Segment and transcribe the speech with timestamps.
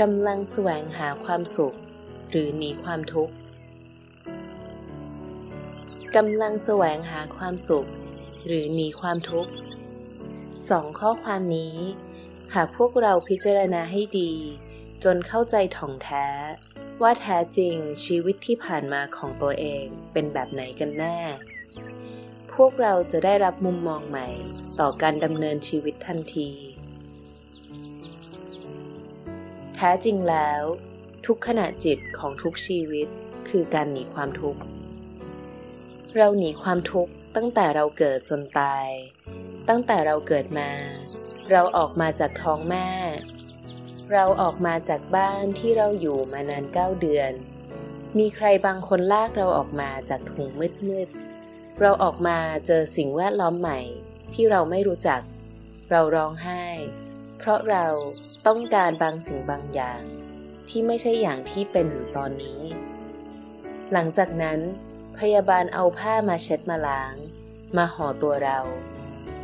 [0.00, 1.76] กำลังแสวงหาความสุข
[2.30, 3.34] หรือหนีความทุกข์
[6.16, 7.88] กำลังแสวงหาความสุข
[8.46, 9.52] หรือหนีความทุกข์
[10.68, 11.76] สองข้อความนี้
[12.54, 14.32] หากพวกเราพิจารณาให้ดี
[15.04, 16.26] จนเข้าใจถ่องแท้
[17.02, 21.18] ว่าแท้จริงชีวิตที่ผ่านมาของตัวเองเป็นแบบไหนกันแน่
[22.54, 24.28] พวกเราจะได้รับมุมมองใหม่
[24.80, 26.50] ต่อการดำเนินชีวิตทันที
[29.82, 30.62] แท้จริงแล้ว
[31.26, 33.08] ทุกขณะจิตของทุกชีวิต
[33.48, 34.60] คือการหนีความทุกข์
[36.16, 38.88] เราหนีความทุกข์ตั้งแต่เราเกิดจนตาย
[39.68, 40.70] ตั้งแต่เราเกิดมา
[41.50, 42.88] เราออกมาจากท้องแม่
[44.12, 47.32] เราออกมาจากบ้านที่เราอยู่มานานเก้าเดือน
[48.18, 50.48] มีใครบางคนลากเราออกมาจากถุง
[50.88, 53.80] มืดๆ เราออกมาเจอสิ่งแวดล้อมใหม่
[54.32, 55.20] ที่เราไม่รู้จัก
[55.90, 56.64] เราร้องไห้
[57.40, 57.86] เพราะเรา
[58.46, 60.02] ต้องการบางสิ่งบางอย่าง
[60.68, 62.60] ที่ไม่ใช่อย่างที่เป็นอยู่ตอนนี้
[63.92, 64.60] หลังจากนั้น
[65.18, 67.14] พยาบาลเอาผ้ามาเช็ดมาล้าง
[67.76, 68.58] มาห่อตัวเรา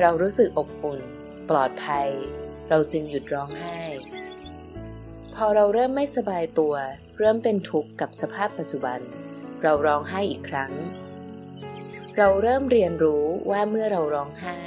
[0.00, 1.00] เรารู้สึกอบอุ่น
[1.48, 2.08] ปลอดภัย
[2.68, 3.80] เราจึงหยุดร้องไห้
[5.34, 6.74] พอเราเริ่มไม่สบายตัว
[7.18, 9.00] เริ่มเป็นทุกข์กับสภาพปัจจุบัน
[9.62, 10.72] เราร้องไห้อีกครั้ง
[12.16, 14.58] เราเริ่มเรียนรู้ว่าเมื่อเราร้องไห้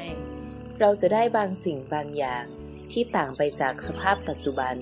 [0.79, 2.45] เราจะได้บางสิ่งบางอย่าง
[2.91, 4.75] ที่ต่างไปจากสภาพปัจจุบัน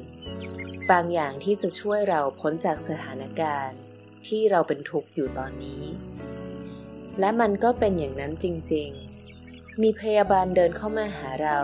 [0.92, 3.80] บางอย่างที่จะช่วยเราพ้นจากสถานการณ์
[4.28, 5.84] ที่เราเป็นทุกข์อยู่ตอนนี้
[7.20, 8.90] และมันก็เป็นอย่างนั้นจริง
[9.36, 11.60] ๆ มีพยาบาลเดินเข้ามาหาเรา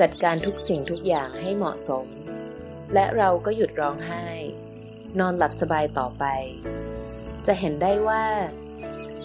[0.00, 2.06] จัดการทุกสิ่งทุกอย่างให้เหมาะสม
[2.94, 4.26] และเราก็หยุดร้องไห้
[5.18, 6.24] นอนหลับสบายต่อไป
[7.46, 8.24] จะเห็นได้ว่า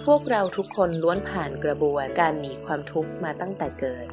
[0.05, 4.07] พวกเราทุกคนล้วนผ่านกระบวนการหนีความทุกข์มาตั้งแต่เกิด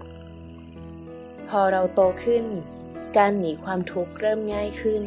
[1.49, 2.44] พอเราโตขึ้น
[3.16, 5.05] การหนีความทุกข์เริ่มง่ายขึ้น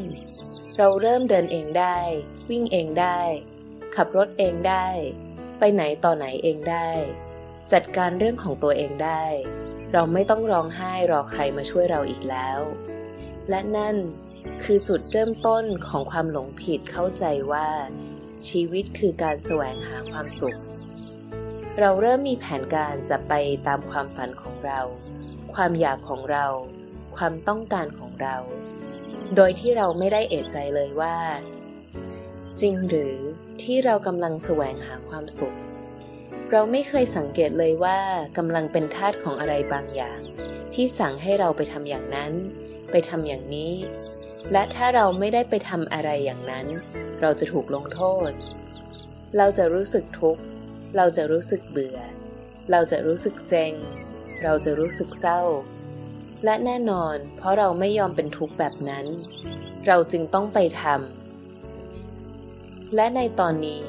[0.77, 1.97] เราเริ่มเดินเองได้
[2.49, 3.19] วิ่งเองได้
[3.95, 4.87] ขับรถเองได้
[5.59, 6.89] ไปไหนต่อไหนเองได้
[7.71, 9.25] จัดการเรื่องของตัวเองได้
[9.93, 12.59] เราไม่ต้องร้องไห้รอใครมาช่วยเราอีกแล้ว
[13.49, 13.95] และนั่น
[14.63, 17.69] คือจุดเริ่มต้นของความหลงผิดเข้าใจว่า
[18.49, 20.57] ชีวิตคือการแสวงหาความสุข
[21.79, 23.33] เราเริ่มมีแผนการจะไป
[23.67, 24.81] ตามความฝันของเรา
[25.53, 26.45] ความอยากของเรา
[27.17, 28.37] ความต้องการของเรา
[29.35, 31.17] โดยที่เราไม่ได้เอะใจเลยว่า
[32.61, 33.15] จริงหรือ
[33.61, 35.55] ที่เรากำลังแสวงหาความสุข
[36.51, 37.99] เราไม่เคยสังเกตเลยว่า
[38.37, 40.19] กำลังเป็นทาสของอะไรบางอย่าง
[40.73, 42.31] ที่สั่งให้เราไปทำอย่างนั้น
[42.91, 43.73] ไปทำอย่างนี้
[44.51, 46.65] และถ้าเราไม่ได้ไปทำอะไรอย่างนั้น
[47.21, 48.31] เราจะถูกลงโทษ
[49.37, 50.41] เราจะรู้สึกทุกข์
[50.97, 51.99] เราจะรู้สึกเบื่อ
[52.71, 53.73] เราจะรู้สึกเซ็ง
[54.43, 55.41] เราจะรู้สึกเศร้า
[56.43, 59.05] และแน่นอน เพราะเราไม่ยอมเป็นทุกข์แบบนั้น
[59.87, 63.85] เราจึงต้องไปทำและในตอนนี้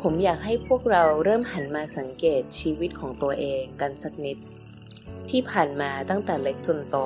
[0.00, 4.38] ผมอยากให้พวกเราเริ่มหันมาสังเกตชีวิตของตัวเองกันสักนิด
[5.30, 6.96] ที่ผ่านมาตั้งแต่เล็กจนโต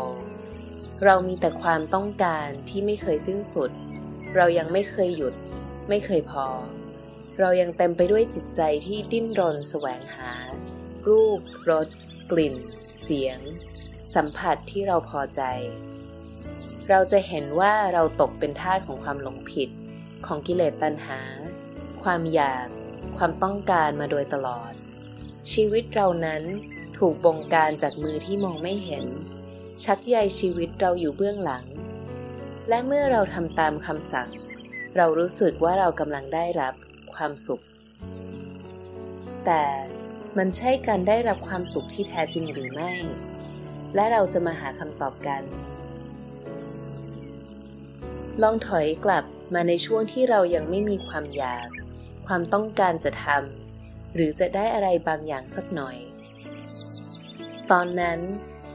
[1.05, 3.71] เรามีแต่ความต้องการที่ไม่เคยสิ้นสุด
[4.37, 5.35] เรายังไม่เคยหยุด
[5.89, 6.47] ไม่เคยพอ
[7.41, 10.33] เรายังเต็มไปด้วยจิตใจที่ดิ้นรนแสวงหา
[11.09, 11.41] รูป
[11.71, 11.89] รส
[12.31, 12.57] กลิ่น
[13.01, 13.39] เสียง
[14.15, 15.43] สัมผัสที่เราพอใจ
[16.89, 19.69] เราจะเห็นว่าเราตกเป็นทาสของความหลงผิด
[20.27, 21.21] ของกิเลสตัณหา
[22.03, 22.67] ความอยาก
[23.19, 24.73] ความต้องการมาโดยตลอด
[25.53, 26.43] ชีวิตเรานั้น
[26.99, 29.05] ถูกบงการจากมือที่มองไม่เห็น
[29.85, 31.65] ชักใยชีวิตเราอยู่เบื้องหลัง
[32.69, 34.29] และเมื่อเราทำตามคำสั่ง
[34.97, 36.75] เรารู้สึกว่าเรากำลังได้รับ
[37.15, 37.65] ความสุข
[39.47, 39.65] แต่
[40.39, 42.93] มันใช่การได้รับความสุขที่แท้จริงหรือไม่
[43.95, 45.43] และเราจะมาหาคำตอบกัน
[48.43, 51.69] ลองถอยกลับมาในช่วงที่เรายังไม่มีความอยาก
[52.27, 55.97] ความต้องการจะทำหรือจะได้อะไรบางอย่างสักหน่อย
[57.71, 58.21] ตอนนั้น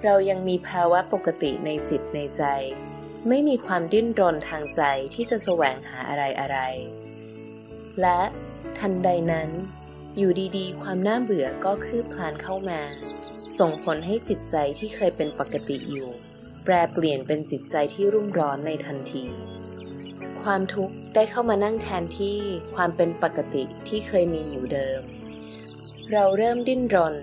[0.04, 2.44] เรายังมีภาวะปกติในจิตในใจ
[3.28, 4.82] ไม่มีความดิ้นรนทางใจ
[5.14, 6.58] ที่จะแสวงหาอะไรอะไร
[8.02, 8.20] และ
[8.80, 9.50] ทันใดนั้น
[10.21, 12.81] อยู่ดีๆ ความน่าเบื่อก็คืบคลานเข้ามา
[13.60, 16.10] ส่งผลให้จิตใจที่เคยเป็นปกติอยู่
[16.63, 19.25] แปรเปลี่ยนเป็นจิตใจที่รุ่มร้อนในทันที
[20.44, 22.38] ความทุกข์ได้เข้ามานั่งแทนที่
[22.75, 25.01] ความเป็นปกติที่เคยมีอยู่เดิม
[26.12, 27.16] เราเริ่มดิ้นรน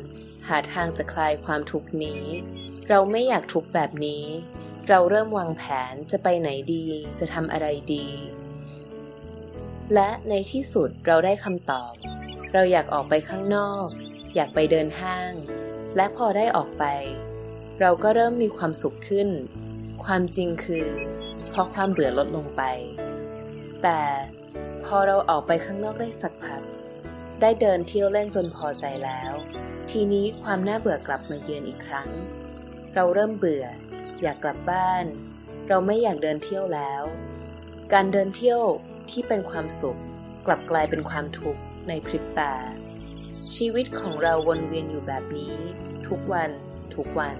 [0.48, 2.22] หาทางจะคลายความทุกข์นี้
[2.88, 4.24] เราไม่อยากทุกข์แบบนี้
[4.88, 5.62] เราเริ่มวางแผ
[5.92, 6.84] นจะไปไหนดี
[7.18, 8.06] จะทำอะไรดี
[9.94, 11.94] และในที่สุดเราได้คำตอบ
[12.58, 13.86] เราอยากออกไปข้างนอก
[14.34, 15.32] อยากไปเดินห้าง
[15.96, 16.84] และพอได้ออกไป
[17.80, 19.28] เราก็เริ่มมีความสุขขึ้น
[20.04, 20.88] ความจริงคือ
[21.52, 22.62] พราะความเบื่อลดลงไป
[23.82, 24.00] แต่
[24.84, 26.62] พอเราออกไปข้างนอกได้สักพัก
[27.40, 29.32] ได้เดินเที่ยวเล่นจนพอใจแล้ว
[29.90, 32.08] ทีนี้ความน่าเบื่อกลับมาเยือนอีกครั้ง
[32.94, 33.64] เราเริ่มเบื่อ
[34.22, 35.04] อยากกลับบ้าน
[35.68, 37.02] เราไม่อยากเดินเที่ยวแล้ว
[37.92, 38.60] การเดินเที่ยว
[39.10, 39.98] ที่เป็นความสุข
[40.46, 42.54] กลับกลายเป็นความทุกข์ ในพริบตา
[43.56, 45.56] ชีวิตของเราวนเวียนอยู่แบบนี้
[46.08, 46.50] ทุกวัน
[46.96, 47.36] ทุกวัน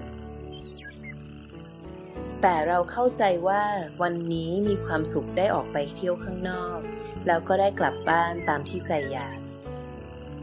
[2.41, 3.63] แต่เราเข้าใจว่า
[4.01, 6.79] วันนี้มีความสุขได้ออกไปเที่ยวข้างนอก
[7.27, 9.39] แล้วก็ได้กลับบ้านตามที่ใจอยาก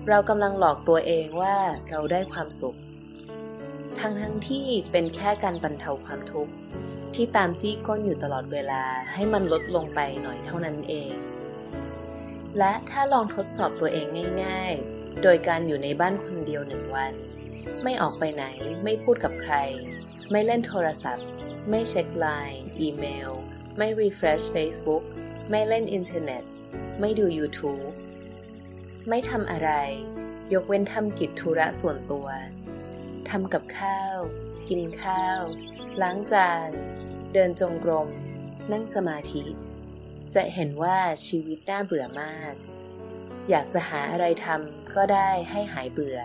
[0.09, 1.57] เรากำลังหลอกตัวเองว่า
[1.91, 2.79] เราได้ความสุข
[3.99, 6.53] ทั้งทั้งที่เป็นแค่การบรรเทาความทุกข์
[7.15, 11.13] ที่ตามจี้ก้นอยู่ตลอดเวลาให้มันลดลงไปหน่อยเท่านั้นเอง
[12.59, 14.07] และถ้าลองทดสอบตัวเอง
[14.45, 17.15] ง่าย ๆ โดยการอยู่ในบ้านคนเดียวหนึ่งวัน
[17.83, 18.45] ไม่ออกไปไหน
[18.85, 19.55] ไม่พูดกับใคร
[20.31, 21.29] ไม่เล่นโทรศัพท์
[21.71, 23.31] ไม่เช็คไลน์อีเมล
[23.79, 25.03] ไม่ refresh Facebook
[25.51, 26.43] ไม่เล่นอินเทอร์เน็ต
[27.01, 27.93] ไม่ดู YouTube
[29.09, 29.71] ไม่ทำอะไร
[30.55, 32.29] ยกเว้นทำกิจธุระส่วนตัว
[33.31, 34.19] ทำกับข้าว
[34.69, 35.43] กินข้าว
[36.03, 36.71] ล้างจาน
[37.33, 38.09] เดินจงกรม
[38.73, 39.45] นั่งสมาธิ
[40.35, 42.55] จะเห็นว่าชีวิตน่าเบื่อมาก
[43.51, 46.19] อยากจะหาอะไรทำก็ได้ให้หายเบื่อ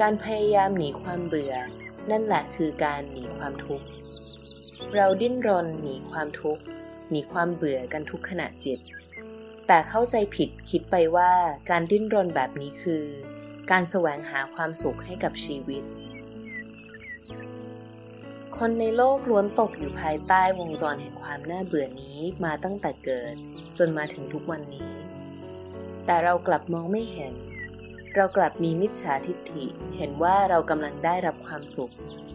[0.00, 1.54] การพยายามหนีความเบื่อ
[2.10, 3.86] นั่นแหละคือการหนีความทุกข์
[4.94, 6.62] เราดิ้นรนหนีความทุกข์
[7.10, 8.78] หนีความเบื่อกันทุกขณะจิต
[9.66, 11.32] แต่เข้าใจผิดคิดไปว่า
[11.70, 13.04] การดิ้นรนแบบนี้คือ
[13.70, 15.82] การแสวงหาความสุขให้กับชีวิต
[18.62, 23.34] คนในโลกล้วนตกอยู่ภายใต้วงจรแห่งความน่าเบื่อนี้มาตั้งแต่เกิด
[23.78, 24.92] จนมาถึงทุกวันนี้
[26.06, 27.34] แต่เรากลับมองไม่เห็น
[28.14, 29.64] เรากลับมีมิจฉาทิฏฐิ
[29.96, 31.92] เห็นว่าเรากำลังได้รับความสุข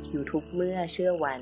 [0.10, 1.42] อยู่ทุกเมื่อเชื่อวัน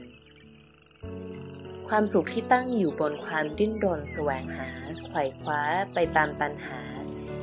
[1.88, 4.70] ความสุขที่ตั้งอยู่บนความดิ้นรนแสวงหา
[5.08, 5.62] ไขว่คว้า
[5.94, 6.82] ไปตามตันหา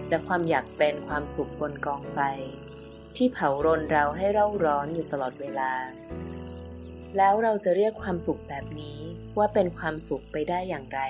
[0.08, 2.18] และความอยากเป็นความสุขบนกองไฟ
[3.16, 5.72] ที่เผารนเราให้เร่าร้อนอยู่ตลอดเวลา
[7.18, 8.98] แล้วเราจะเรียกความสุขแบบนี้
[9.38, 11.00] ว่าเป็นความสุขไปได้อย่างไร